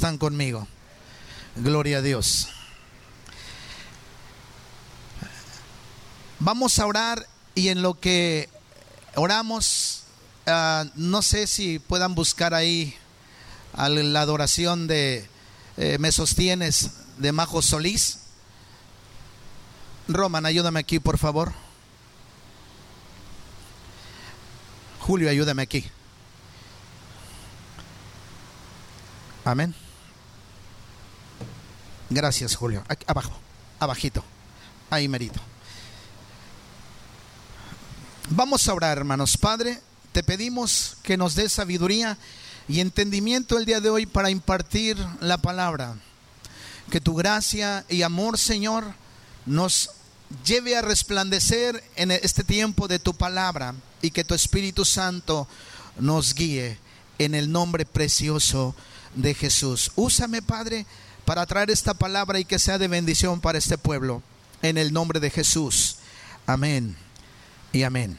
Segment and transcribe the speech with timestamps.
[0.00, 0.66] están conmigo?
[1.56, 2.48] Gloria a Dios.
[6.38, 8.48] Vamos a orar y en lo que
[9.14, 10.04] oramos,
[10.46, 12.96] uh, no sé si puedan buscar ahí
[13.74, 15.28] a la adoración de
[15.76, 18.20] eh, Me Sostienes de Majo Solís.
[20.08, 21.52] Roman, ayúdame aquí, por favor.
[25.00, 25.84] Julio, ayúdame aquí.
[29.44, 29.74] Amén.
[32.10, 32.82] Gracias, Julio.
[33.06, 33.32] Abajo,
[33.78, 34.24] abajito.
[34.90, 35.40] Ahí merito.
[38.30, 39.36] Vamos a orar, hermanos.
[39.36, 39.80] Padre,
[40.12, 42.18] te pedimos que nos dé sabiduría
[42.68, 45.94] y entendimiento el día de hoy para impartir la palabra.
[46.90, 48.92] Que tu gracia y amor, Señor,
[49.46, 49.90] nos
[50.44, 55.46] lleve a resplandecer en este tiempo de tu palabra y que tu Espíritu Santo
[55.96, 56.76] nos guíe
[57.18, 58.74] en el nombre precioso
[59.14, 59.92] de Jesús.
[59.94, 60.86] Úsame, Padre,
[61.30, 64.20] para traer esta palabra y que sea de bendición para este pueblo.
[64.62, 65.98] En el nombre de Jesús.
[66.44, 66.96] Amén
[67.72, 68.18] y amén.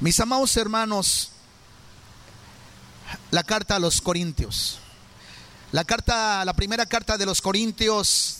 [0.00, 1.30] Mis amados hermanos,
[3.30, 4.80] la carta a los Corintios.
[5.70, 8.38] La carta, la primera carta de los Corintios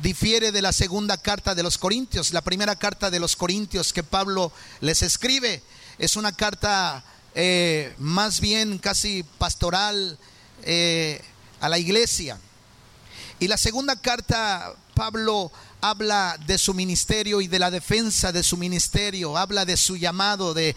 [0.00, 2.32] difiere de la segunda carta de los Corintios.
[2.32, 5.64] La primera carta de los Corintios que Pablo les escribe
[5.98, 7.02] es una carta
[7.34, 10.16] eh, más bien casi pastoral
[10.62, 11.20] eh,
[11.60, 12.38] a la iglesia.
[13.38, 18.56] Y la segunda carta, Pablo habla de su ministerio y de la defensa de su
[18.56, 20.74] ministerio, habla de su llamado, de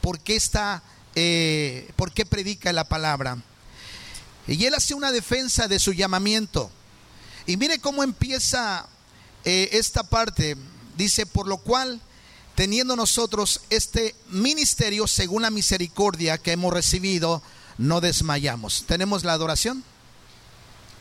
[0.00, 0.82] por qué está,
[1.14, 3.38] eh, por qué predica la palabra.
[4.48, 6.70] Y él hace una defensa de su llamamiento.
[7.46, 8.86] Y mire cómo empieza
[9.44, 10.56] eh, esta parte.
[10.96, 12.00] Dice, por lo cual,
[12.56, 17.42] teniendo nosotros este ministerio según la misericordia que hemos recibido,
[17.78, 18.84] no desmayamos.
[18.86, 19.84] ¿Tenemos la adoración?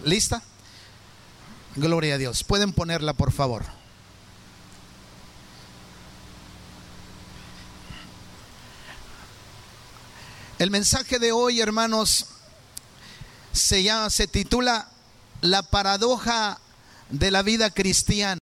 [0.03, 0.41] ¿Lista?
[1.75, 2.43] Gloria a Dios.
[2.43, 3.65] Pueden ponerla, por favor.
[10.59, 12.27] El mensaje de hoy, hermanos,
[13.51, 14.89] se llama, se titula
[15.41, 16.59] La paradoja
[17.09, 18.37] de la vida cristiana.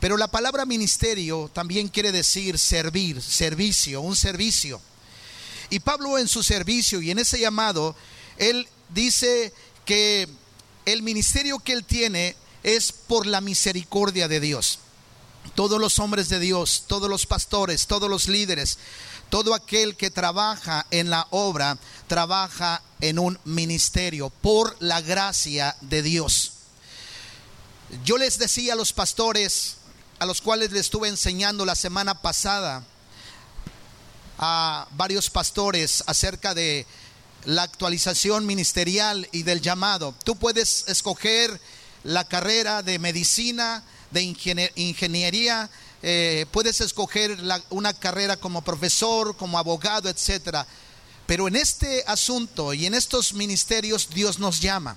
[0.00, 4.80] Pero la palabra ministerio también quiere decir servir, servicio, un servicio.
[5.74, 7.96] Y Pablo en su servicio y en ese llamado,
[8.38, 9.52] él dice
[9.84, 10.28] que
[10.84, 14.78] el ministerio que él tiene es por la misericordia de Dios.
[15.56, 18.78] Todos los hombres de Dios, todos los pastores, todos los líderes,
[19.30, 21.76] todo aquel que trabaja en la obra,
[22.06, 26.52] trabaja en un ministerio por la gracia de Dios.
[28.04, 29.78] Yo les decía a los pastores,
[30.20, 32.84] a los cuales les estuve enseñando la semana pasada,
[34.38, 36.86] a varios pastores acerca de
[37.44, 40.14] la actualización ministerial y del llamado.
[40.24, 41.60] Tú puedes escoger
[42.02, 44.22] la carrera de medicina, de
[44.76, 45.70] ingeniería,
[46.02, 47.36] eh, puedes escoger
[47.70, 50.66] una carrera como profesor, como abogado, etcétera.
[51.26, 54.96] Pero en este asunto y en estos ministerios Dios nos llama.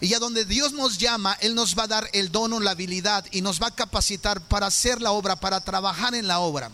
[0.00, 3.24] Y a donde Dios nos llama, Él nos va a dar el dono, la habilidad
[3.32, 6.70] y nos va a capacitar para hacer la obra, para trabajar en la obra.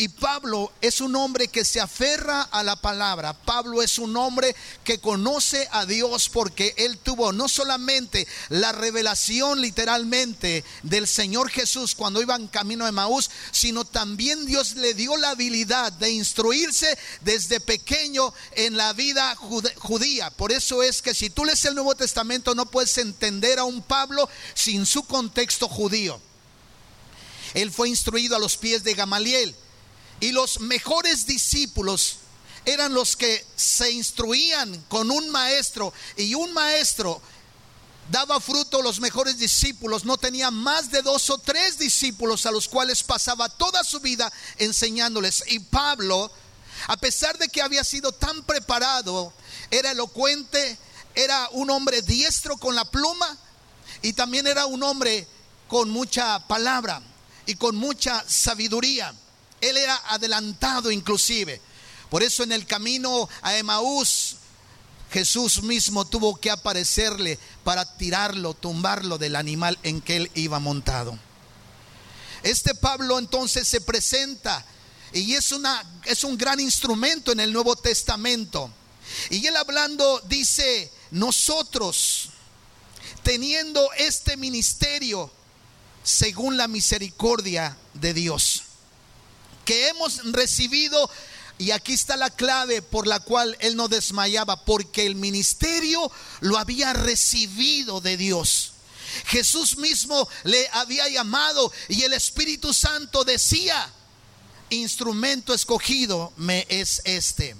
[0.00, 3.34] Y Pablo es un hombre que se aferra a la palabra.
[3.34, 9.60] Pablo es un hombre que conoce a Dios porque él tuvo no solamente la revelación
[9.60, 15.18] literalmente del Señor Jesús cuando iba en camino de Maús, sino también Dios le dio
[15.18, 20.30] la habilidad de instruirse desde pequeño en la vida judía.
[20.30, 23.82] Por eso es que si tú lees el Nuevo Testamento no puedes entender a un
[23.82, 26.18] Pablo sin su contexto judío.
[27.52, 29.54] Él fue instruido a los pies de Gamaliel.
[30.20, 32.18] Y los mejores discípulos
[32.64, 37.20] eran los que se instruían con un maestro y un maestro
[38.10, 42.68] daba fruto los mejores discípulos, no tenía más de dos o tres discípulos a los
[42.68, 45.44] cuales pasaba toda su vida enseñándoles.
[45.46, 46.30] Y Pablo,
[46.88, 49.32] a pesar de que había sido tan preparado,
[49.70, 50.76] era elocuente,
[51.14, 53.38] era un hombre diestro con la pluma
[54.02, 55.28] y también era un hombre
[55.68, 57.00] con mucha palabra
[57.46, 59.14] y con mucha sabiduría.
[59.60, 61.60] Él era adelantado inclusive.
[62.08, 64.36] Por eso en el camino a Emaús,
[65.12, 71.18] Jesús mismo tuvo que aparecerle para tirarlo, tumbarlo del animal en que él iba montado.
[72.42, 74.64] Este Pablo entonces se presenta
[75.12, 78.72] y es, una, es un gran instrumento en el Nuevo Testamento.
[79.28, 82.30] Y él hablando dice, nosotros
[83.22, 85.30] teniendo este ministerio
[86.02, 88.62] según la misericordia de Dios
[89.70, 91.08] que hemos recibido
[91.58, 96.56] Y aquí está la clave por la cual él no desmayaba, porque el ministerio lo
[96.58, 98.72] había recibido de Dios.
[99.26, 103.92] Jesús mismo le había llamado y el Espíritu Santo decía,
[104.70, 107.54] instrumento escogido me es este.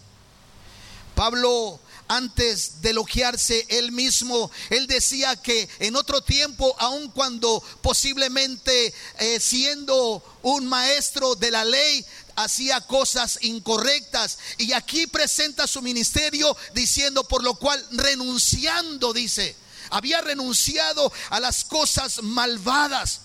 [1.14, 1.78] Pablo
[2.10, 9.38] antes de elogiarse él mismo, él decía que en otro tiempo, aun cuando posiblemente eh,
[9.38, 12.04] siendo un maestro de la ley,
[12.34, 14.38] hacía cosas incorrectas.
[14.58, 19.54] Y aquí presenta su ministerio diciendo, por lo cual renunciando, dice,
[19.90, 23.20] había renunciado a las cosas malvadas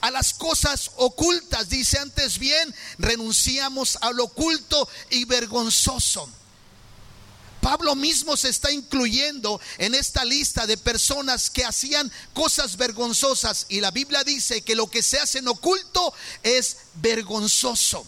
[0.00, 1.68] a las cosas ocultas.
[1.68, 6.28] Dice antes bien, renunciamos a lo oculto y vergonzoso.
[7.60, 13.80] Pablo mismo se está incluyendo en esta lista de personas que hacían cosas vergonzosas y
[13.80, 16.12] la Biblia dice que lo que se hace en oculto
[16.42, 18.06] es vergonzoso.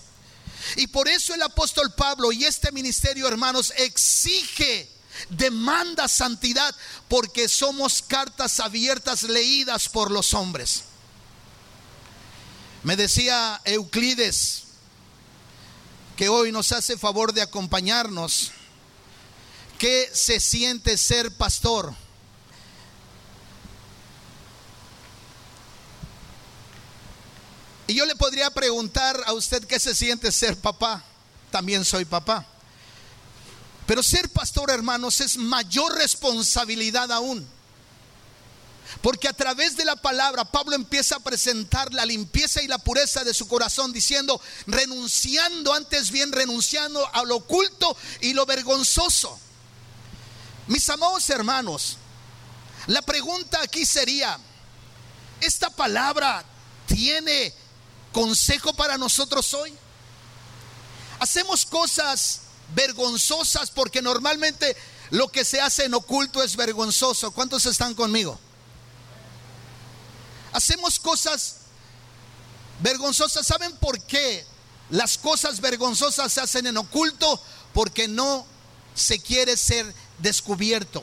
[0.76, 4.88] Y por eso el apóstol Pablo y este ministerio, hermanos, exige,
[5.30, 6.74] demanda santidad,
[7.08, 10.84] porque somos cartas abiertas leídas por los hombres.
[12.82, 14.62] Me decía Euclides
[16.16, 18.52] que hoy nos hace favor de acompañarnos
[19.80, 21.94] ¿Qué se siente ser pastor?
[27.86, 31.02] Y yo le podría preguntar a usted qué se siente ser papá.
[31.50, 32.44] También soy papá.
[33.86, 37.48] Pero ser pastor, hermanos, es mayor responsabilidad aún.
[39.00, 43.24] Porque a través de la palabra Pablo empieza a presentar la limpieza y la pureza
[43.24, 49.40] de su corazón diciendo, renunciando, antes bien renunciando a lo oculto y lo vergonzoso.
[50.70, 51.96] Mis amados hermanos,
[52.86, 54.38] la pregunta aquí sería,
[55.40, 56.44] ¿esta palabra
[56.86, 57.52] tiene
[58.12, 59.74] consejo para nosotros hoy?
[61.18, 64.76] Hacemos cosas vergonzosas porque normalmente
[65.10, 67.32] lo que se hace en oculto es vergonzoso.
[67.32, 68.38] ¿Cuántos están conmigo?
[70.52, 71.56] Hacemos cosas
[72.80, 73.44] vergonzosas.
[73.44, 74.46] ¿Saben por qué
[74.90, 77.42] las cosas vergonzosas se hacen en oculto?
[77.74, 78.46] Porque no
[78.94, 81.02] se quiere ser descubierto,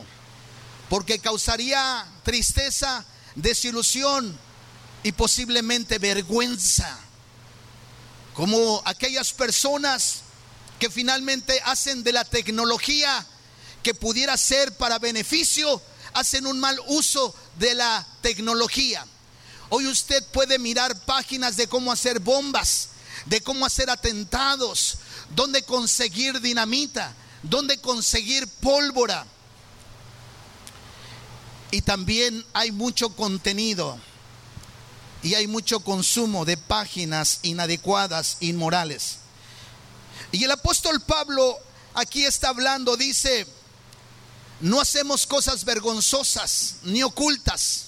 [0.90, 3.06] porque causaría tristeza,
[3.36, 4.38] desilusión
[5.04, 6.98] y posiblemente vergüenza,
[8.34, 10.22] como aquellas personas
[10.80, 13.26] que finalmente hacen de la tecnología
[13.84, 15.82] que pudiera ser para beneficio,
[16.14, 19.06] hacen un mal uso de la tecnología.
[19.70, 22.90] Hoy usted puede mirar páginas de cómo hacer bombas,
[23.26, 24.98] de cómo hacer atentados,
[25.36, 29.26] dónde conseguir dinamita, dónde conseguir pólvora.
[31.72, 34.00] Y también hay mucho contenido
[35.22, 39.18] y hay mucho consumo de páginas inadecuadas, inmorales.
[40.32, 41.58] Y el apóstol Pablo
[41.94, 43.48] aquí está hablando, dice,
[44.60, 47.86] no hacemos cosas vergonzosas ni ocultas.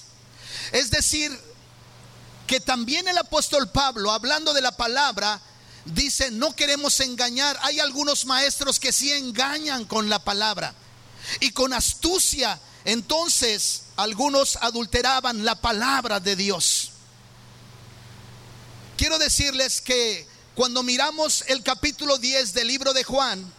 [0.72, 1.38] Es decir,
[2.46, 5.40] que también el apóstol Pablo, hablando de la palabra,
[5.84, 7.58] dice, no queremos engañar.
[7.62, 10.74] Hay algunos maestros que sí engañan con la palabra
[11.40, 12.60] y con astucia.
[12.84, 16.90] Entonces, algunos adulteraban la palabra de Dios.
[18.96, 23.50] Quiero decirles que cuando miramos el capítulo 10 del libro de Juan,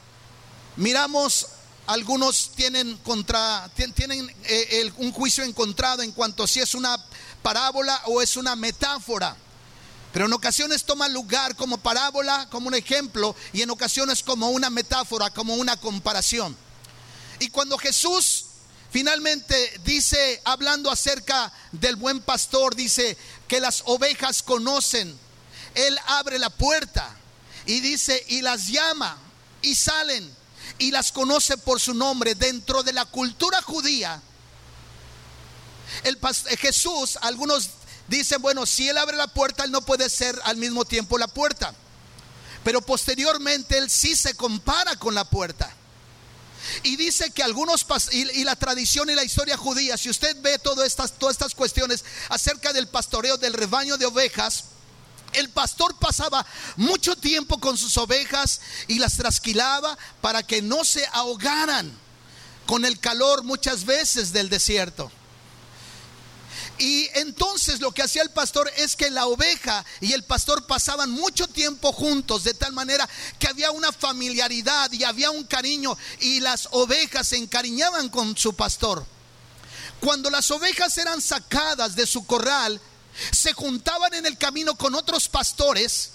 [0.75, 1.47] miramos
[1.87, 6.97] algunos tienen contra tienen eh, un juicio encontrado en cuanto a si es una
[7.41, 9.35] parábola o es una metáfora.
[10.13, 14.69] Pero en ocasiones toma lugar como parábola, como un ejemplo, y en ocasiones como una
[14.69, 16.55] metáfora, como una comparación.
[17.39, 18.45] Y cuando Jesús
[18.91, 25.17] finalmente dice, hablando acerca del buen pastor, dice que las ovejas conocen,
[25.75, 27.15] Él abre la puerta
[27.65, 29.17] y dice, y las llama,
[29.61, 30.29] y salen,
[30.77, 32.35] y las conoce por su nombre.
[32.35, 34.21] Dentro de la cultura judía,
[36.03, 36.17] el
[36.57, 37.69] Jesús, algunos
[38.17, 41.27] dicen, bueno, si Él abre la puerta, Él no puede ser al mismo tiempo la
[41.27, 41.73] puerta.
[42.63, 45.73] Pero posteriormente Él sí se compara con la puerta.
[46.83, 50.85] Y dice que algunos, y, la tradición y la historia judía, si usted ve todas
[50.85, 54.65] estas, todas estas cuestiones acerca del pastoreo del rebaño de ovejas,
[55.33, 61.05] el pastor pasaba mucho tiempo con sus ovejas y las trasquilaba para que no se
[61.13, 61.97] ahogaran
[62.65, 65.11] con el calor muchas veces del desierto.
[66.81, 71.11] Y entonces lo que hacía el pastor es que la oveja y el pastor pasaban
[71.11, 73.07] mucho tiempo juntos, de tal manera
[73.37, 78.55] que había una familiaridad y había un cariño y las ovejas se encariñaban con su
[78.55, 79.05] pastor.
[79.99, 82.81] Cuando las ovejas eran sacadas de su corral,
[83.31, 86.13] se juntaban en el camino con otros pastores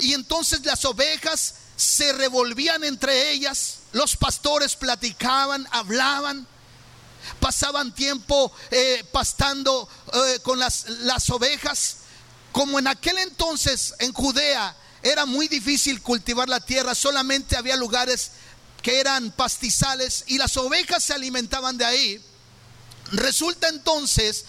[0.00, 6.48] y entonces las ovejas se revolvían entre ellas, los pastores platicaban, hablaban,
[7.40, 11.96] pasaban tiempo eh, pastando eh, con las, las ovejas.
[12.52, 18.32] Como en aquel entonces en Judea era muy difícil cultivar la tierra, solamente había lugares
[18.82, 22.24] que eran pastizales y las ovejas se alimentaban de ahí.
[23.12, 24.44] Resulta entonces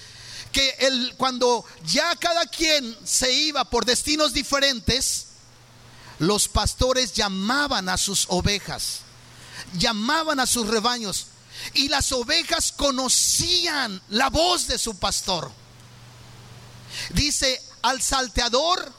[0.51, 5.27] que el, cuando ya cada quien se iba por destinos diferentes,
[6.19, 8.99] los pastores llamaban a sus ovejas,
[9.77, 11.27] llamaban a sus rebaños
[11.73, 15.51] y las ovejas conocían la voz de su pastor.
[17.11, 18.91] Dice al salteador,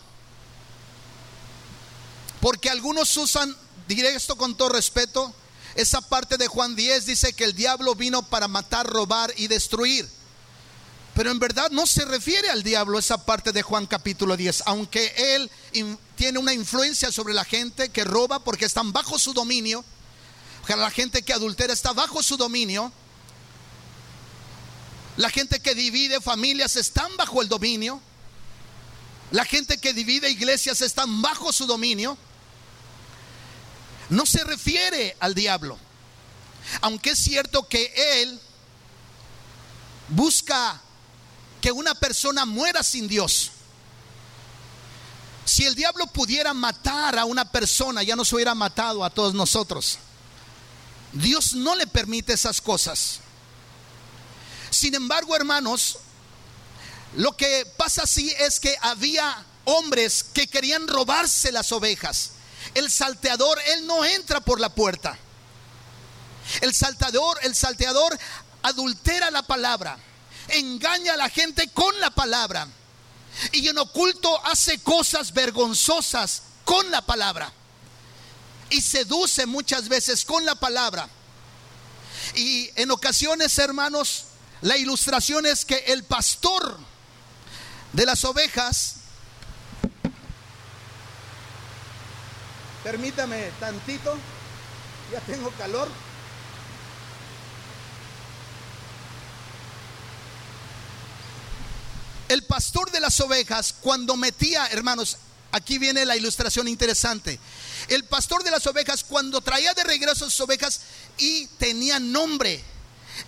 [2.41, 3.55] porque algunos usan,
[3.87, 5.35] diré esto con todo respeto,
[5.75, 10.09] esa parte de Juan 10 dice que el diablo vino para matar, robar y destruir.
[11.15, 15.13] Pero en verdad no se refiere al diablo esa parte de Juan capítulo 10, aunque
[15.35, 15.51] él
[16.17, 19.85] tiene una influencia sobre la gente que roba porque están bajo su dominio.
[20.77, 22.93] La gente que adultera está bajo su dominio.
[25.17, 28.01] La gente que divide familias están bajo el dominio.
[29.33, 32.17] La gente que divide iglesias están bajo su dominio.
[34.09, 35.79] No se refiere al diablo.
[36.81, 38.41] Aunque es cierto que él
[40.09, 40.81] busca
[41.61, 43.51] que una persona muera sin Dios.
[45.45, 49.99] Si el diablo pudiera matar a una persona, ya nos hubiera matado a todos nosotros.
[51.13, 53.21] Dios no le permite esas cosas.
[54.71, 55.99] Sin embargo, hermanos,
[57.17, 62.33] lo que pasa así es que había hombres que querían robarse las ovejas.
[62.75, 65.19] El salteador, él no entra por la puerta.
[66.61, 68.19] El salteador, el salteador
[68.63, 69.99] adultera la palabra
[70.51, 72.67] engaña a la gente con la palabra.
[73.53, 77.53] Y en oculto hace cosas vergonzosas con la palabra.
[78.71, 81.09] Y seduce muchas veces con la palabra.
[82.35, 84.25] Y en ocasiones, hermanos,
[84.63, 86.79] la ilustración es que el pastor
[87.93, 88.97] de las ovejas,
[92.85, 94.17] permítame tantito,
[95.11, 95.89] ya tengo calor.
[102.29, 105.17] El pastor de las ovejas, cuando metía, hermanos,
[105.53, 107.39] aquí viene la ilustración interesante.
[107.89, 110.81] El pastor de las ovejas, cuando traía de regreso sus ovejas
[111.19, 112.63] y tenía nombre,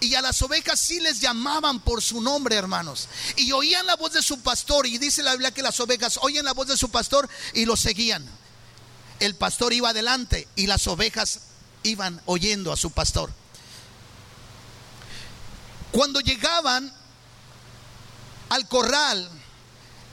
[0.00, 3.08] y a las ovejas sí les llamaban por su nombre, hermanos.
[3.36, 4.86] Y oían la voz de su pastor.
[4.86, 7.76] Y dice la Biblia que las ovejas oyen la voz de su pastor y lo
[7.76, 8.26] seguían.
[9.20, 11.40] El pastor iba adelante y las ovejas
[11.82, 13.30] iban oyendo a su pastor.
[15.92, 16.92] Cuando llegaban
[18.48, 19.30] al corral,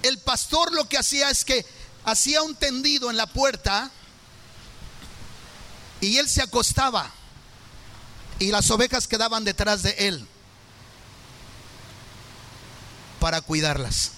[0.04, 1.66] el pastor lo que hacía es que
[2.06, 3.92] hacía un tendido en la puerta
[6.02, 7.12] y él se acostaba
[8.40, 10.28] y las ovejas quedaban detrás de él
[13.20, 14.12] para cuidarlas.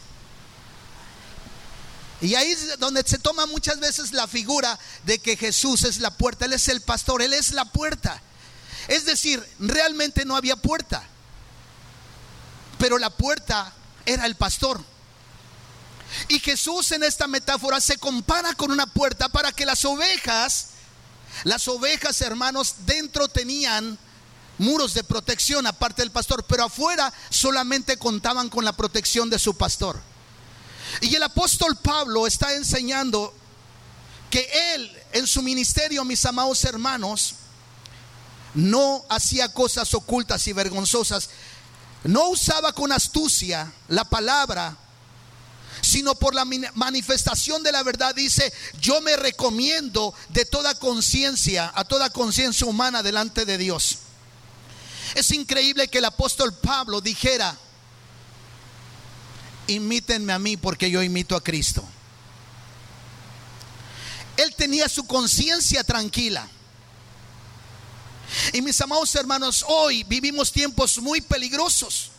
[2.21, 6.11] Y ahí es donde se toma muchas veces la figura de que Jesús es la
[6.11, 8.21] puerta, Él es el pastor, Él es la puerta.
[8.87, 11.03] Es decir, realmente no había puerta,
[12.77, 13.73] pero la puerta
[14.05, 14.83] era el pastor.
[16.31, 20.67] Y Jesús en esta metáfora se compara con una puerta para que las ovejas,
[21.43, 23.99] las ovejas hermanos, dentro tenían
[24.57, 29.57] muros de protección aparte del pastor, pero afuera solamente contaban con la protección de su
[29.57, 29.99] pastor.
[31.01, 33.33] Y el apóstol Pablo está enseñando
[34.29, 37.33] que él en su ministerio, mis amados hermanos,
[38.53, 41.29] no hacía cosas ocultas y vergonzosas,
[42.05, 44.77] no usaba con astucia la palabra,
[45.81, 46.45] sino por la
[46.75, 53.03] manifestación de la verdad dice, yo me recomiendo de toda conciencia, a toda conciencia humana
[53.03, 53.97] delante de Dios.
[55.15, 57.57] Es increíble que el apóstol Pablo dijera,
[59.67, 61.83] imítenme a mí porque yo imito a Cristo.
[64.37, 66.47] Él tenía su conciencia tranquila.
[68.53, 72.10] Y mis amados hermanos, hoy vivimos tiempos muy peligrosos.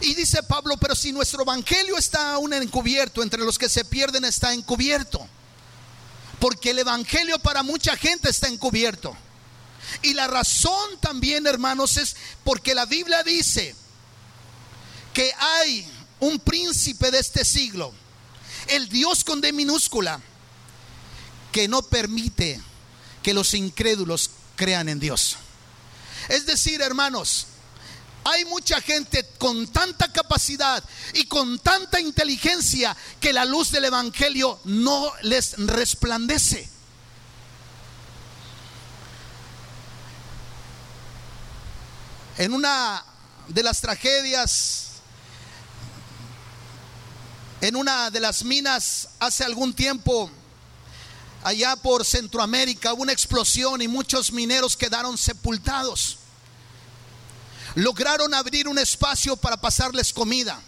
[0.00, 4.24] Y dice Pablo, pero si nuestro evangelio está aún encubierto, entre los que se pierden
[4.24, 5.26] está encubierto.
[6.38, 9.16] Porque el evangelio para mucha gente está encubierto.
[10.02, 13.74] Y la razón también, hermanos, es porque la Biblia dice
[15.14, 15.86] que hay
[16.20, 17.92] un príncipe de este siglo,
[18.68, 20.20] el Dios con D minúscula,
[21.52, 22.60] que no permite
[23.22, 25.36] que los incrédulos crean en Dios.
[26.28, 27.46] Es decir, hermanos,
[28.28, 30.82] Hay mucha gente con tanta capacidad
[31.14, 36.68] y con tanta inteligencia que la luz del Evangelio no les resplandece.
[42.38, 43.04] En una
[43.46, 44.88] de las tragedias,
[47.60, 50.32] en una de las minas hace algún tiempo,
[51.44, 56.18] allá por Centroamérica, hubo una explosión y muchos mineros quedaron sepultados
[57.76, 60.60] lograron abrir un espacio para pasarles comida.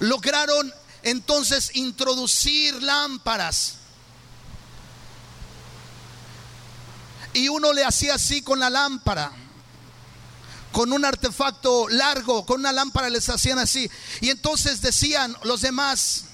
[0.00, 3.74] Lograron entonces introducir lámparas.
[7.32, 9.30] Y uno le hacía así con la lámpara,
[10.72, 13.88] con un artefacto largo, con una lámpara les hacían así.
[14.20, 16.24] Y entonces decían los demás,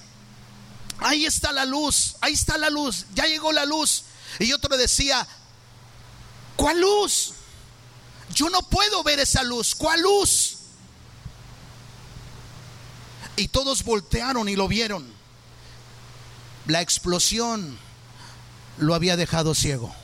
[1.00, 4.04] ahí está la luz, ahí está la luz, ya llegó la luz.
[4.38, 5.28] Y otro decía,
[6.56, 7.34] ¿cuál luz?
[8.36, 9.74] Yo no puedo ver esa luz.
[9.74, 10.58] ¿Cuál luz?
[13.36, 15.10] Y todos voltearon y lo vieron.
[16.66, 17.78] La explosión
[18.76, 19.94] lo había dejado ciego.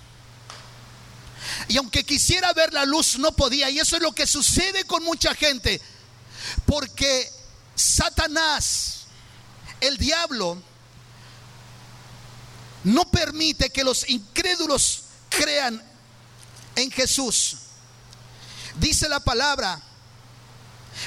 [1.69, 3.69] Y aunque quisiera ver la luz, no podía.
[3.69, 5.83] Y eso es lo que sucede con mucha gente.
[6.65, 7.31] Porque
[7.75, 9.03] Satanás,
[9.83, 10.57] el diablo,
[12.85, 15.83] no permite que los incrédulos crean
[16.77, 17.59] en Jesús.
[18.81, 19.81] Dice la palabra,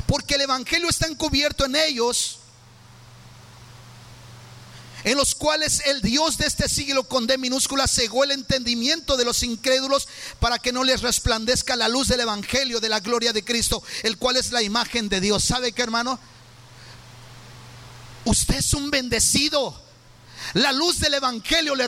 [0.05, 2.39] porque el Evangelio está encubierto en ellos,
[5.03, 9.25] en los cuales el Dios de este siglo con D minúscula cegó el entendimiento de
[9.25, 10.07] los incrédulos
[10.39, 14.17] para que no les resplandezca la luz del Evangelio de la gloria de Cristo, el
[14.17, 15.43] cual es la imagen de Dios.
[15.43, 16.19] ¿Sabe qué hermano?
[18.25, 19.84] Usted es un bendecido.
[20.53, 21.87] La luz del Evangelio le, ha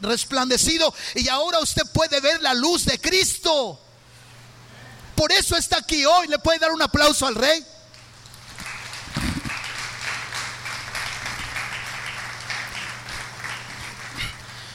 [0.00, 3.80] resplandecido y ahora usted puede ver la luz de Cristo.
[5.14, 6.28] Por eso está aquí hoy.
[6.28, 7.64] ¿Le puede dar un aplauso al rey?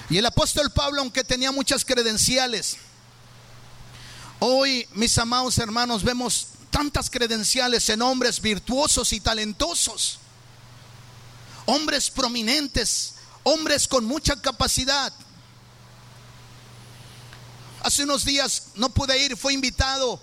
[0.09, 2.77] Y el apóstol Pablo, aunque tenía muchas credenciales,
[4.39, 10.19] hoy, mis amados hermanos, vemos tantas credenciales en hombres virtuosos y talentosos
[11.65, 15.13] hombres prominentes, hombres con mucha capacidad.
[17.81, 20.19] Hace unos días no pude ir, fue invitado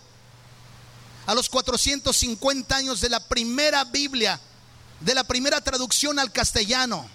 [1.26, 4.40] a los 450 años de la primera Biblia,
[5.00, 7.08] de la primera traducción al castellano,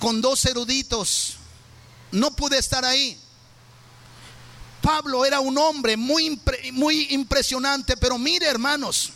[0.00, 1.34] con dos eruditos.
[2.12, 3.18] No pude estar ahí.
[4.80, 6.40] Pablo era un hombre muy,
[6.72, 9.10] muy impresionante, pero mire hermanos,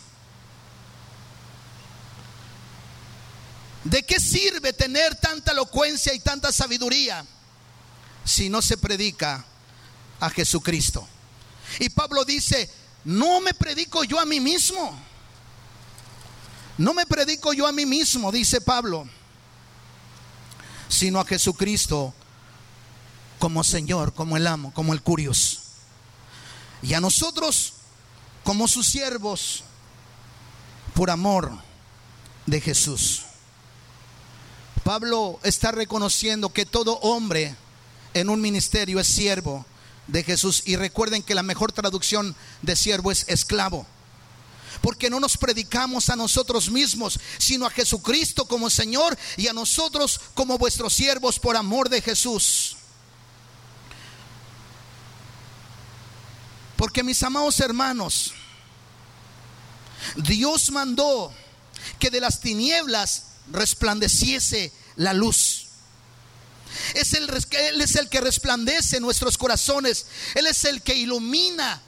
[3.83, 7.25] ¿De qué sirve tener tanta elocuencia y tanta sabiduría
[8.23, 9.43] si no se predica
[10.19, 11.07] a Jesucristo?
[11.79, 12.69] Y Pablo dice,
[13.05, 14.99] no me predico yo a mí mismo.
[16.77, 19.07] No me predico yo a mí mismo, dice Pablo,
[20.87, 22.13] sino a Jesucristo
[23.39, 25.59] como Señor, como el amo, como el curios.
[26.81, 27.73] Y a nosotros
[28.43, 29.63] como sus siervos
[30.93, 31.51] por amor
[32.45, 33.23] de Jesús.
[34.91, 37.55] Pablo está reconociendo que todo hombre
[38.13, 39.65] en un ministerio es siervo
[40.07, 40.63] de Jesús.
[40.65, 43.87] Y recuerden que la mejor traducción de siervo es esclavo.
[44.81, 50.19] Porque no nos predicamos a nosotros mismos, sino a Jesucristo como Señor y a nosotros
[50.33, 52.75] como vuestros siervos por amor de Jesús.
[56.75, 58.33] Porque mis amados hermanos,
[60.17, 61.31] Dios mandó
[61.97, 65.67] que de las tinieblas resplandeciese la luz.
[66.93, 70.05] Es el, él es el que resplandece nuestros corazones.
[70.35, 71.81] Él es el que ilumina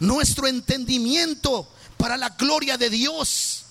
[0.00, 3.62] nuestro entendimiento para la gloria de Dios.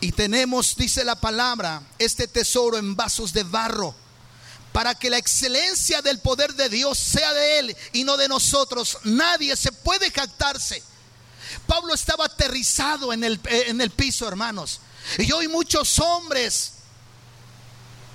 [0.00, 3.96] Y tenemos, dice la palabra, este tesoro en vasos de barro,
[4.72, 8.98] para que la excelencia del poder de Dios sea de Él y no de nosotros.
[9.02, 10.84] Nadie se puede jactarse
[11.66, 14.80] Pablo estaba aterrizado en el, en el piso, hermanos.
[15.18, 16.72] Y hoy muchos hombres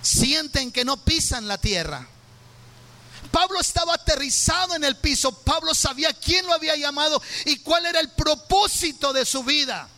[0.02, 2.08] sienten que no pisan la tierra.
[3.32, 5.32] Pablo estaba aterrizado en el piso.
[5.32, 9.90] Pablo sabía quién lo había llamado y cuál era el propósito de su vida.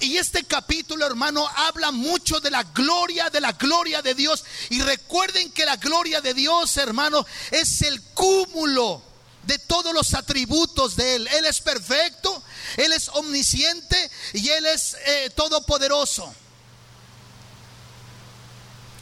[0.00, 4.44] Y este capítulo, hermano, habla mucho de la gloria, de la gloria de Dios.
[4.70, 9.09] Y recuerden que la gloria de Dios, hermano, es el cúmulo
[9.44, 11.28] de todos los atributos de Él.
[11.28, 12.42] Él es perfecto,
[12.76, 16.32] Él es omnisciente y Él es eh, todopoderoso.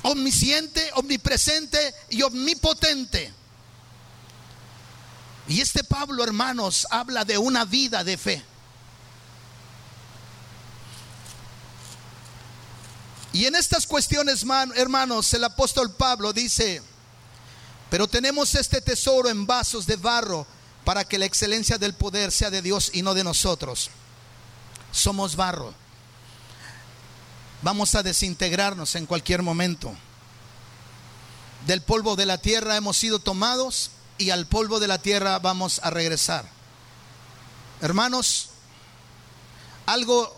[0.02, 3.34] omnisciente, omnipresente y omnipotente.
[5.48, 8.44] Y este Pablo, hermanos, habla de una vida de fe.
[13.32, 14.44] Y en estas cuestiones,
[14.76, 16.82] hermanos, el apóstol Pablo dice,
[17.90, 20.46] pero tenemos este tesoro en vasos de barro
[20.84, 23.90] para que la excelencia del poder sea de Dios y no de nosotros.
[24.92, 25.74] Somos barro.
[27.62, 29.94] Vamos a desintegrarnos en cualquier momento.
[31.66, 35.80] Del polvo de la tierra hemos sido tomados y al polvo de la tierra vamos
[35.82, 36.48] a regresar.
[37.80, 38.50] Hermanos,
[39.86, 40.36] algo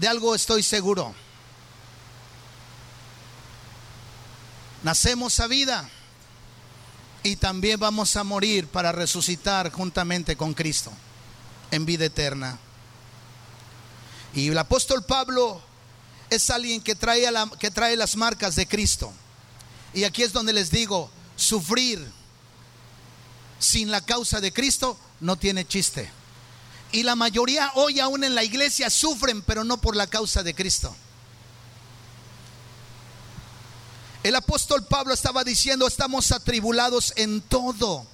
[0.00, 1.14] de algo estoy seguro.
[4.82, 5.90] Nacemos a vida
[7.22, 10.92] y también vamos a morir para resucitar juntamente con Cristo
[11.70, 12.58] en vida eterna.
[14.34, 15.60] Y el apóstol Pablo
[16.30, 17.26] es alguien que trae,
[17.58, 19.12] que trae las marcas de Cristo.
[19.94, 22.06] Y aquí es donde les digo, sufrir
[23.58, 26.10] sin la causa de Cristo no tiene chiste.
[26.92, 30.54] Y la mayoría hoy aún en la iglesia sufren, pero no por la causa de
[30.54, 30.94] Cristo.
[34.22, 38.04] El apóstol Pablo estaba diciendo, estamos atribulados en todo.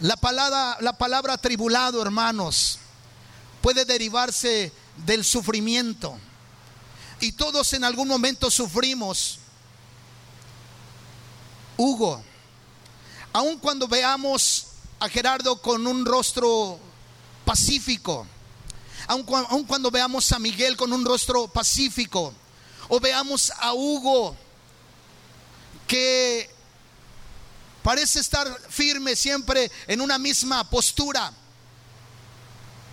[0.00, 2.78] La palabra, la palabra atribulado, hermanos,
[3.60, 4.72] puede derivarse
[5.04, 6.18] del sufrimiento.
[7.20, 9.38] Y todos en algún momento sufrimos.
[11.76, 12.22] Hugo,
[13.34, 14.66] aun cuando veamos
[14.98, 16.78] a Gerardo con un rostro
[17.44, 18.26] pacífico,
[19.06, 22.32] aun, aun cuando veamos a Miguel con un rostro pacífico,
[22.88, 24.36] o veamos a Hugo
[25.90, 26.48] que
[27.82, 31.32] parece estar firme siempre en una misma postura,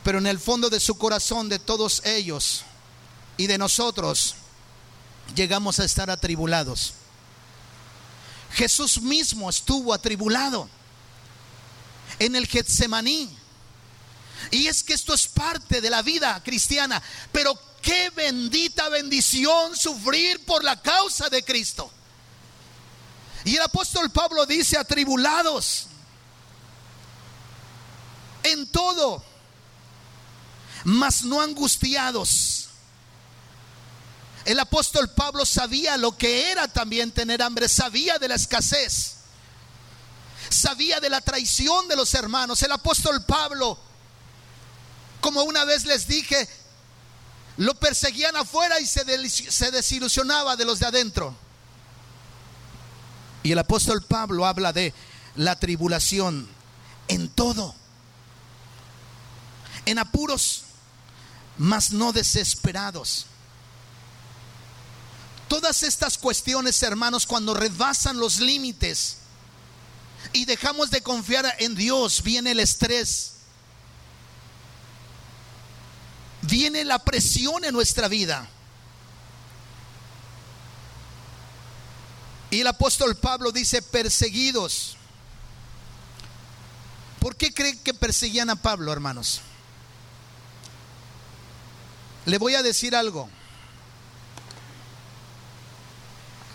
[0.03, 2.63] pero en el fondo de su corazón, de todos ellos
[3.37, 4.33] y de nosotros,
[5.35, 6.93] llegamos a estar atribulados.
[8.53, 10.67] Jesús mismo estuvo atribulado
[12.17, 13.29] en el Getsemaní.
[14.49, 16.99] Y es que esto es parte de la vida cristiana,
[17.31, 21.91] pero qué bendita bendición sufrir por la causa de Cristo.
[23.47, 25.87] Y el apóstol Pablo dice, atribulados
[28.43, 29.23] en todo,
[30.83, 32.67] mas no angustiados.
[34.43, 39.15] El apóstol Pablo sabía lo que era también tener hambre, sabía de la escasez,
[40.49, 42.61] sabía de la traición de los hermanos.
[42.63, 43.79] El apóstol Pablo,
[45.21, 46.49] como una vez les dije,
[47.55, 49.05] lo perseguían afuera y se,
[49.71, 51.46] desilusionaba de los de adentro.
[53.47, 54.93] Y el apóstol Pablo habla de
[55.35, 56.49] la tribulación
[57.07, 57.73] en todo,
[59.85, 60.63] en apuros,
[61.57, 63.25] mas no desesperados.
[65.47, 69.19] Todas estas cuestiones, hermanos, cuando rebasan los límites
[70.33, 73.35] y dejamos de confiar en Dios, viene el estrés,
[76.41, 78.49] viene la presión en nuestra vida.
[82.49, 84.95] Y el apóstol Pablo dice, perseguidos.
[87.19, 89.41] ¿Por qué creen que perseguían a Pablo, hermanos?
[92.25, 93.29] Le voy a decir algo.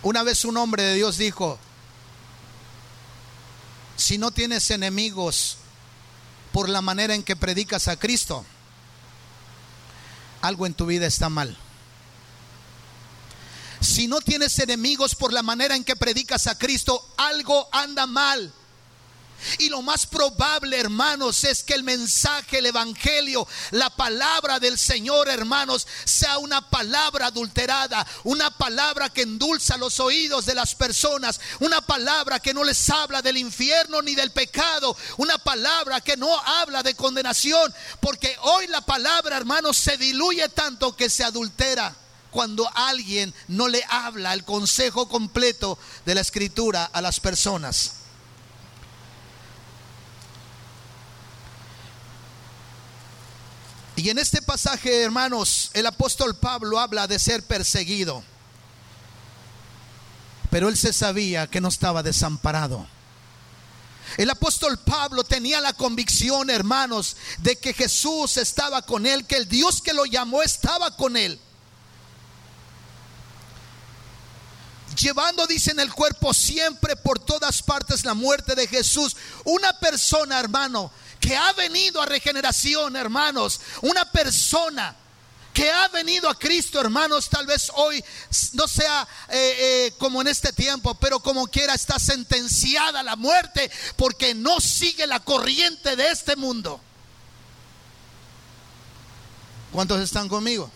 [0.03, 1.59] Una vez un hombre de Dios dijo,
[3.97, 5.59] si no tienes enemigos
[6.53, 8.45] por la manera en que predicas a Cristo,
[10.41, 11.57] algo en tu vida está mal.
[13.83, 18.53] Si no tienes enemigos por la manera en que predicas a Cristo, algo anda mal.
[19.59, 25.29] Y lo más probable, hermanos, es que el mensaje, el evangelio, la palabra del Señor,
[25.29, 31.81] hermanos, sea una palabra adulterada, una palabra que endulza los oídos de las personas, una
[31.81, 36.85] palabra que no les habla del infierno ni del pecado, una palabra que no habla
[36.85, 41.97] de condenación, porque hoy la palabra, hermanos, se diluye tanto que se adultera
[42.33, 47.93] cuando alguien no le habla el consejo completo de la escritura a las personas.
[53.95, 58.25] Y en este pasaje, hermanos, el apóstol Pablo habla de ser perseguido.
[60.51, 62.87] Pero él se sabía que no estaba desamparado.
[64.17, 69.49] El apóstol Pablo tenía la convicción, hermanos, de que Jesús estaba con él, que el
[69.49, 71.39] Dios que lo llamó estaba con él.
[74.95, 79.17] Llevando, dice en el cuerpo, siempre por todas partes la muerte de Jesús.
[79.45, 84.97] Una persona, hermano, que ha venido a regeneración, hermanos, una persona
[85.53, 88.03] que ha venido a Cristo, hermanos, tal vez hoy
[88.55, 93.17] no sea eh, eh, como en este tiempo, pero como quiera está sentenciada a la
[93.17, 96.81] muerte porque no sigue la corriente de este mundo.
[99.73, 100.71] ¿Cuántos están conmigo?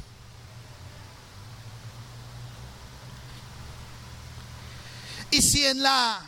[5.30, 6.20] Y si en la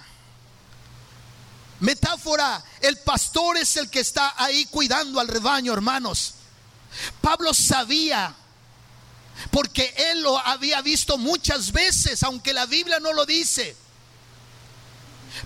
[1.81, 6.35] metáfora el pastor es el que está ahí cuidando al rebaño, hermanos,
[7.21, 8.35] Pablo sabía,
[9.51, 13.77] porque él lo había visto muchas veces, aunque la Biblia no lo dice.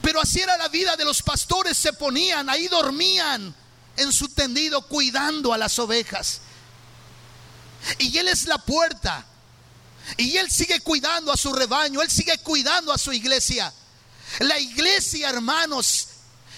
[0.01, 3.55] Pero así era la vida de los pastores, se ponían, ahí dormían
[3.97, 6.41] en su tendido cuidando a las ovejas.
[7.99, 9.27] Y él es la puerta.
[10.17, 13.73] Y él sigue cuidando a su rebaño, él sigue cuidando a su iglesia.
[14.41, 16.09] La iglesia, hermanos,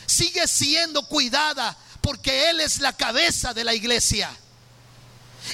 [0.07, 4.31] sigue siendo cuidada porque él es la cabeza de la iglesia.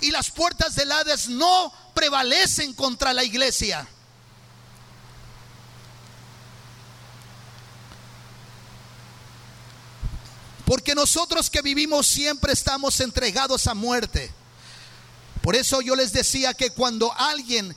[0.03, 3.87] Y las puertas del Hades no prevalecen contra la iglesia.
[10.65, 14.33] Porque nosotros que vivimos siempre estamos entregados a muerte.
[15.43, 17.75] Por eso yo les decía que cuando alguien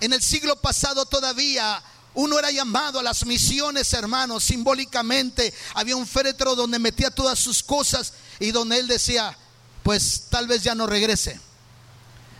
[0.00, 1.82] en el siglo pasado todavía
[2.14, 7.62] uno era llamado a las misiones, hermanos, simbólicamente había un féretro donde metía todas sus
[7.62, 9.36] cosas y donde él decía,
[9.82, 11.40] pues tal vez ya no regrese.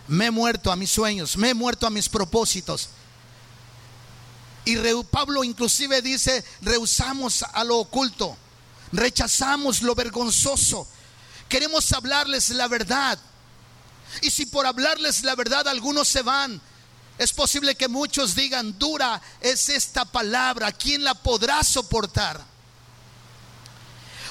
[0.07, 2.89] Me he muerto a mis sueños, me he muerto a mis propósitos.
[4.63, 4.77] Y
[5.11, 8.35] Pablo inclusive dice, rehusamos a lo oculto,
[8.91, 10.87] rechazamos lo vergonzoso,
[11.49, 13.19] queremos hablarles la verdad.
[14.21, 16.61] Y si por hablarles la verdad algunos se van,
[17.17, 22.43] es posible que muchos digan, dura es esta palabra, ¿quién la podrá soportar?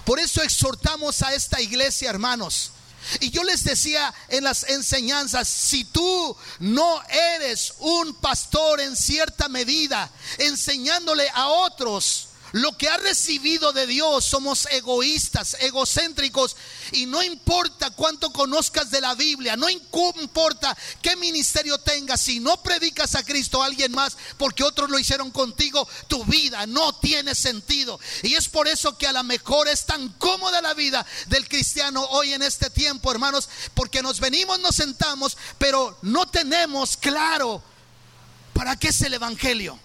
[0.04, 2.72] Por eso exhortamos a esta iglesia, hermanos.
[3.20, 7.02] Y yo les decía en las enseñanzas, si tú no
[7.36, 12.23] eres un pastor en cierta medida, enseñándole a otros
[12.54, 16.56] lo que ha recibido de Dios, somos egoístas, egocéntricos,
[16.92, 22.62] y no importa cuánto conozcas de la Biblia, no importa qué ministerio tengas, si no
[22.62, 27.34] predicas a Cristo a alguien más, porque otros lo hicieron contigo, tu vida no tiene
[27.34, 27.98] sentido.
[28.22, 32.04] Y es por eso que a lo mejor es tan cómoda la vida del cristiano
[32.10, 37.60] hoy en este tiempo, hermanos, porque nos venimos, nos sentamos, pero no tenemos claro
[38.52, 39.76] para qué es el Evangelio.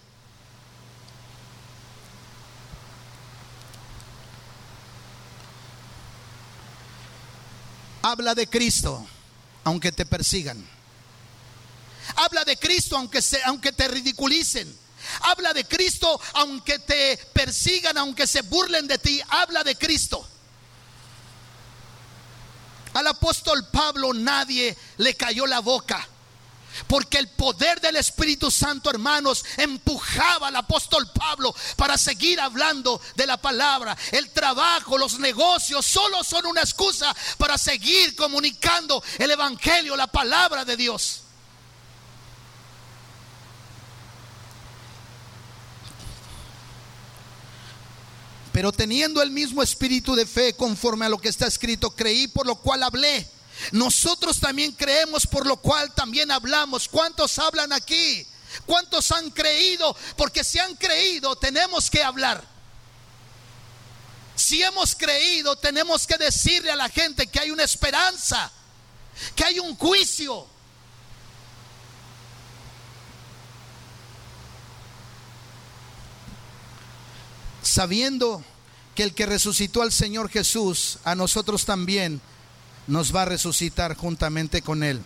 [8.01, 9.05] Habla de Cristo,
[9.63, 10.65] aunque te persigan.
[12.15, 14.73] Habla de Cristo, aunque, se, aunque te ridiculicen.
[15.21, 19.21] Habla de Cristo, aunque te persigan, aunque se burlen de ti.
[19.29, 20.27] Habla de Cristo.
[22.93, 26.07] Al apóstol Pablo nadie le cayó la boca.
[26.87, 33.27] Porque el poder del Espíritu Santo, hermanos, empujaba al apóstol Pablo para seguir hablando de
[33.27, 33.97] la palabra.
[34.11, 40.65] El trabajo, los negocios, solo son una excusa para seguir comunicando el Evangelio, la palabra
[40.65, 41.21] de Dios.
[48.51, 52.45] Pero teniendo el mismo espíritu de fe conforme a lo que está escrito, creí por
[52.45, 53.25] lo cual hablé.
[53.71, 56.87] Nosotros también creemos por lo cual también hablamos.
[56.87, 58.25] ¿Cuántos hablan aquí?
[58.65, 59.95] ¿Cuántos han creído?
[60.15, 62.43] Porque si han creído tenemos que hablar.
[64.35, 68.51] Si hemos creído tenemos que decirle a la gente que hay una esperanza,
[69.35, 70.47] que hay un juicio.
[77.61, 78.43] Sabiendo
[78.95, 82.21] que el que resucitó al Señor Jesús, a nosotros también
[82.89, 85.01] nos va a resucitar juntamente con Él.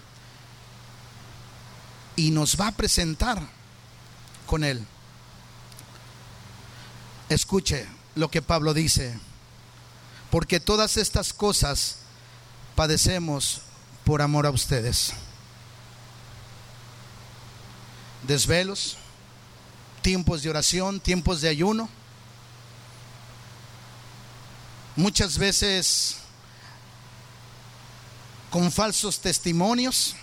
[2.16, 3.42] Y nos va a presentar
[4.46, 4.86] con Él.
[7.28, 9.20] Escuche lo que Pablo dice.
[10.32, 11.98] Porque todas estas cosas
[12.76, 13.62] padecemos
[14.06, 15.12] por amor a ustedes.
[18.26, 18.96] Desvelos,
[20.02, 21.90] tiempos de oración, tiempos de ayuno.
[24.96, 26.23] Muchas veces
[28.54, 30.14] con falsos testimonios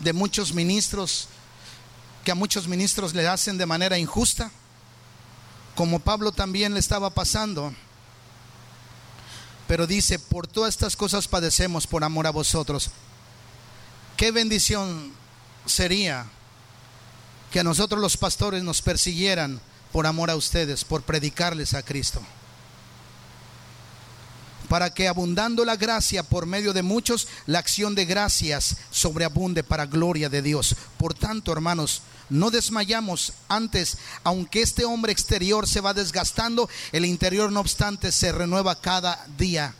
[0.00, 1.28] de muchos ministros
[2.22, 4.50] que a muchos ministros le hacen de manera injusta,
[5.74, 7.72] como Pablo también le estaba pasando.
[9.66, 12.90] Pero dice, por todas estas cosas padecemos por amor a vosotros.
[14.18, 15.10] Qué bendición
[15.64, 16.26] sería
[17.50, 19.58] que a nosotros los pastores nos persiguieran
[19.90, 22.20] por amor a ustedes, por predicarles a Cristo.
[24.68, 29.86] Para que abundando la gracia por medio de muchos, la acción de gracias sobreabunde para
[29.86, 30.76] gloria de Dios.
[30.96, 37.50] Por tanto, hermanos, no desmayamos antes, aunque este hombre exterior se va desgastando, el interior
[37.50, 39.74] no obstante se renueva cada día.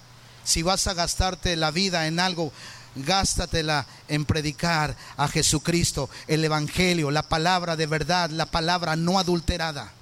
[0.44, 2.52] Si vas a gastarte la vida en algo,
[2.94, 9.92] gástatela en predicar a Jesucristo, el Evangelio, la palabra de verdad, la palabra no adulterada.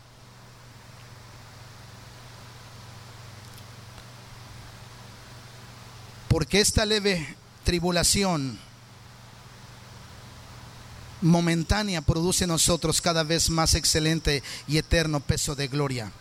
[6.36, 8.58] Porque esta leve tribulación
[11.22, 16.12] momentánea produce en nosotros cada vez más excelente y eterno peso de gloria.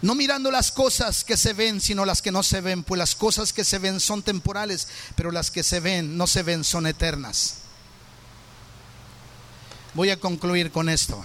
[0.00, 3.16] No mirando las cosas que se ven, sino las que no se ven, pues las
[3.16, 6.86] cosas que se ven son temporales, pero las que se ven, no se ven, son
[6.86, 7.62] eternas.
[9.94, 11.20] Voy a concluir con esto.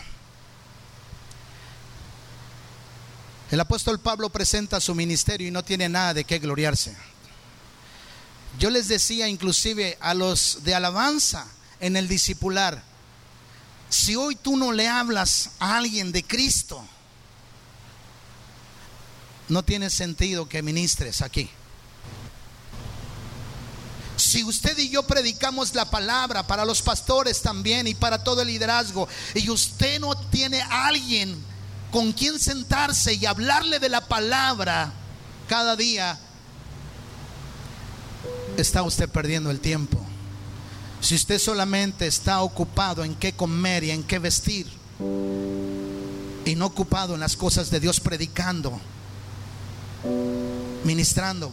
[3.52, 6.98] El apóstol Pablo presenta su ministerio y no tiene nada de qué gloriarse.
[8.60, 11.48] Yo les decía inclusive a los de alabanza
[11.80, 12.84] en el discipular,
[13.90, 16.84] si hoy tú no le hablas a alguien de Cristo,
[19.50, 21.50] no tiene sentido que ministres aquí.
[24.18, 28.48] Si usted y yo predicamos la palabra para los pastores también y para todo el
[28.48, 31.38] liderazgo, y usted no tiene a alguien
[31.92, 34.94] con quien sentarse y hablarle de la palabra
[35.48, 36.18] cada día,
[38.58, 40.00] está usted perdiendo el tiempo.
[41.02, 44.68] Si usted solamente está ocupado en qué comer y en qué vestir,
[46.46, 48.80] y no ocupado en las cosas de Dios predicando,
[50.84, 51.52] ministrando,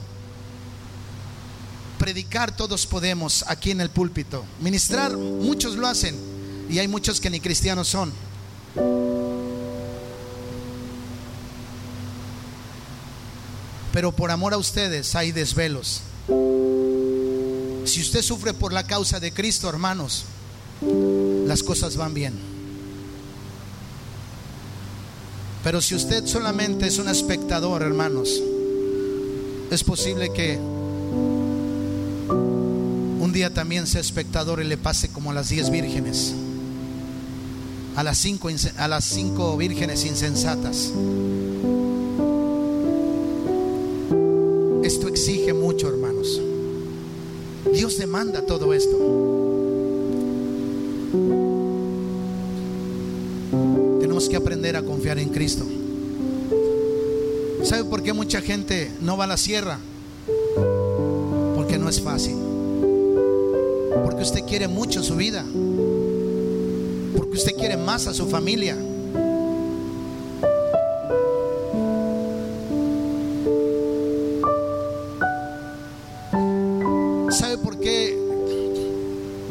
[1.99, 4.45] predicar todos podemos aquí en el púlpito.
[4.61, 6.17] Ministrar, muchos lo hacen
[6.69, 8.13] y hay muchos que ni cristianos son.
[13.93, 16.03] Pero por amor a ustedes hay desvelos.
[17.93, 20.25] Si usted sufre por la causa de Cristo, hermanos,
[21.47, 22.33] las cosas van bien.
[25.63, 28.41] Pero si usted solamente es un espectador, hermanos,
[29.71, 30.57] es posible que
[33.21, 36.33] un día también sea espectador y le pase como a las diez vírgenes,
[37.95, 40.95] a las cinco, a las cinco vírgenes insensatas.
[48.03, 48.99] Dios demanda todo esto.
[54.01, 55.65] Tenemos que aprender a confiar en Cristo.
[57.63, 59.79] ¿Sabe por qué mucha gente no va a la sierra?
[61.55, 62.35] Porque no es fácil.
[64.05, 65.45] Porque usted quiere mucho su vida.
[67.17, 68.77] Porque usted quiere más a su familia.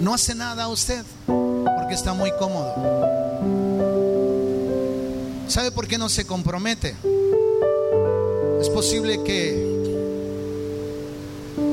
[0.02, 1.06] No hace nada a usted?
[1.28, 2.74] Porque está muy cómodo.
[5.48, 6.96] ¿Sabe por qué no se compromete?
[8.60, 9.72] Es posible que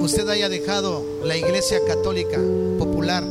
[0.03, 2.39] usted haya dejado la iglesia católica
[2.79, 3.25] popular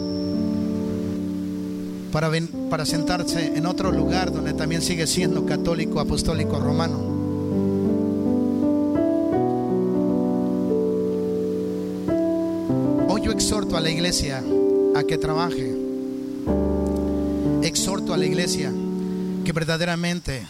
[2.11, 2.31] para,
[2.69, 7.15] para sentarse en otro lugar donde también sigue siendo católico, apostólico, romano.
[13.09, 14.43] Hoy yo exhorto a la iglesia
[14.97, 15.75] a que trabaje.
[17.61, 18.71] Exhorto a la iglesia
[19.45, 20.47] que verdaderamente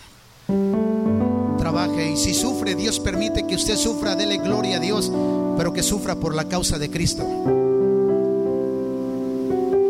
[1.57, 2.11] trabaje.
[2.11, 5.11] Y si sufre, Dios permite que usted sufra, dele gloria a Dios,
[5.57, 7.23] pero que sufra por la causa de Cristo.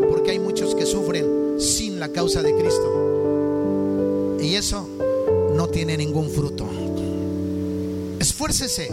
[0.09, 4.37] Porque hay muchos que sufren sin la causa de Cristo.
[4.41, 4.87] Y eso
[5.55, 6.65] no tiene ningún fruto.
[8.19, 8.89] Esfuércese.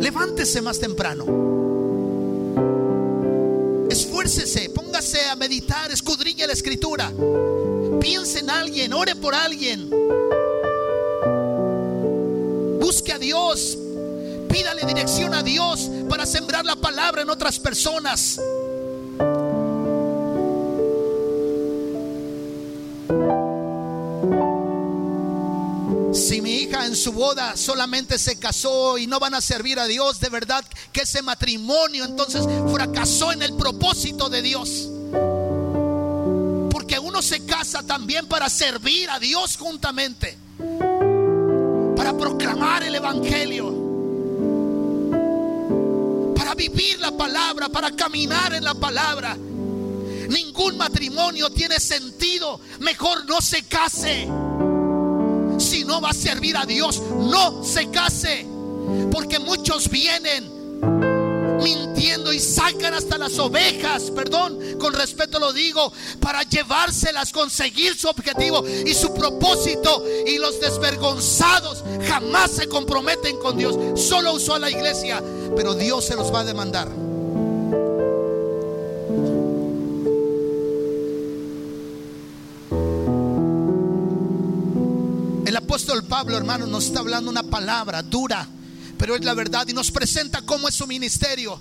[0.00, 1.53] Levántese más temprano.
[5.64, 7.10] Meditar, escudriñe la escritura.
[8.00, 9.90] Piense en alguien, ore por alguien
[12.80, 13.78] busque a Dios,
[14.48, 18.38] pídale dirección a Dios para sembrar la palabra en otras personas.
[26.12, 29.86] Si mi hija en su boda solamente se casó y no van a servir a
[29.86, 30.62] Dios, de verdad
[30.92, 34.90] que ese matrimonio entonces fracasó en el propósito de Dios.
[37.14, 40.36] Uno se casa también para servir a Dios juntamente
[41.96, 43.72] para proclamar el Evangelio,
[46.34, 49.36] para vivir la palabra, para caminar en la palabra.
[49.36, 52.58] Ningún matrimonio tiene sentido.
[52.80, 54.28] Mejor no se case.
[55.60, 58.44] Si no va a servir a Dios, no se case.
[59.12, 60.53] Porque muchos vienen
[61.64, 65.90] mintiendo y sacan hasta las ovejas, perdón, con respeto lo digo,
[66.20, 70.04] para llevárselas, conseguir su objetivo y su propósito.
[70.26, 73.76] Y los desvergonzados jamás se comprometen con Dios.
[73.98, 75.22] Solo usó a la iglesia,
[75.56, 76.88] pero Dios se los va a demandar.
[85.46, 88.48] El apóstol Pablo, hermano, nos está hablando una palabra dura
[88.98, 91.58] pero es la verdad y nos presenta cómo es su ministerio.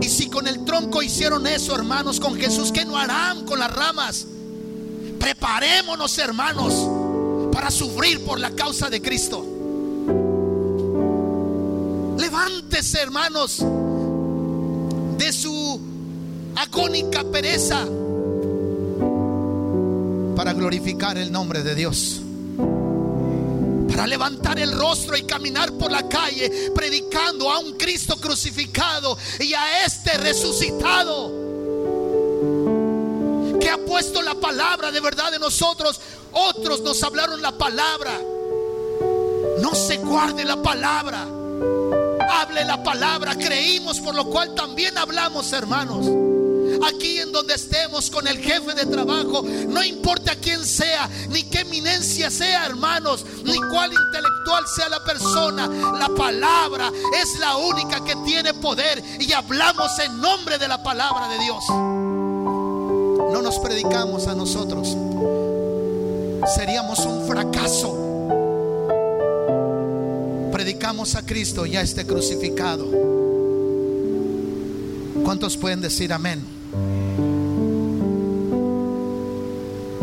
[0.00, 3.72] Y si con el tronco hicieron eso, hermanos, con Jesús, ¿qué no harán con las
[3.72, 4.26] ramas?
[5.20, 9.46] Preparémonos, hermanos, para sufrir por la causa de Cristo.
[12.18, 13.58] Levántese, hermanos,
[15.18, 15.80] de su
[16.56, 17.86] agónica pereza
[20.34, 22.21] para glorificar el nombre de Dios
[23.92, 29.52] para levantar el rostro y caminar por la calle predicando a un Cristo crucificado y
[29.52, 31.30] a este resucitado
[33.60, 36.00] que ha puesto la palabra de verdad de nosotros.
[36.32, 38.18] Otros nos hablaron la palabra.
[39.60, 41.26] No se guarde la palabra.
[42.30, 43.36] Hable la palabra.
[43.36, 46.21] Creímos por lo cual también hablamos, hermanos
[46.84, 51.60] aquí en donde estemos con el jefe de trabajo, no importa quién sea, ni qué
[51.60, 56.90] eminencia sea, hermanos, ni cuál intelectual sea la persona, la palabra
[57.22, 61.64] es la única que tiene poder y hablamos en nombre de la palabra de Dios.
[61.68, 64.96] No nos predicamos a nosotros,
[66.54, 67.98] seríamos un fracaso.
[70.52, 72.86] Predicamos a Cristo ya esté crucificado.
[75.24, 76.61] ¿Cuántos pueden decir amén?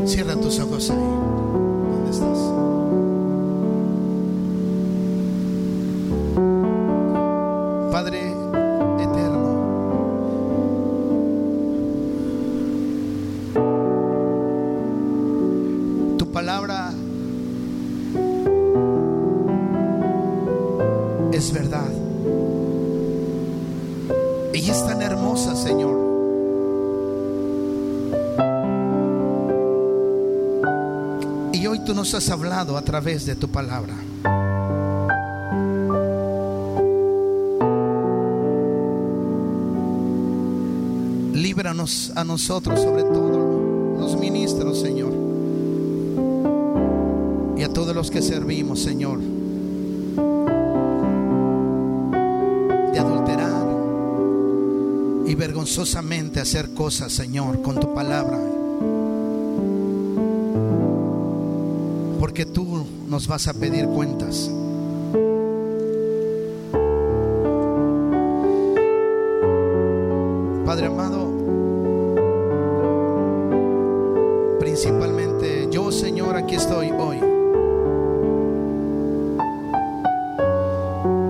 [0.10, 0.98] Cierra tus ojos ahí.
[0.98, 2.59] ¿Dónde estás?
[32.00, 33.94] Nos has hablado a través de tu palabra.
[41.34, 45.12] Líbranos a nosotros, sobre todo los ministros, Señor.
[47.58, 49.20] Y a todos los que servimos, Señor.
[52.94, 53.68] De adulterar
[55.26, 58.59] y vergonzosamente hacer cosas, Señor, con tu palabra.
[62.30, 64.52] Porque tú nos vas a pedir cuentas.
[70.64, 71.32] Padre amado,
[74.60, 77.18] principalmente yo, Señor, aquí estoy hoy.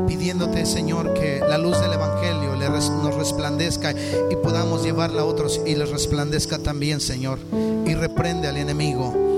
[0.05, 2.55] Pidiéndote, Señor, que la luz del Evangelio
[3.01, 3.93] nos resplandezca
[4.29, 7.39] y podamos llevarla a otros y les resplandezca también, Señor.
[7.85, 9.28] Y reprende al enemigo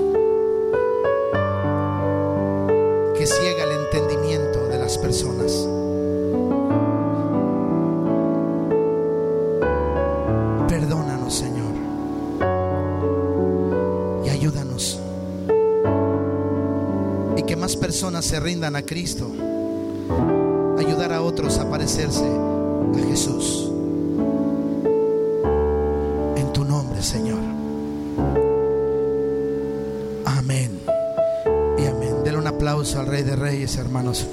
[18.62, 19.28] a Cristo.
[20.78, 22.24] Ayudar a otros a parecerse
[22.92, 23.68] a Jesús.
[26.36, 27.52] En tu nombre, Señor.
[32.62, 34.24] aplauso al Rey de Reyes, hermanos.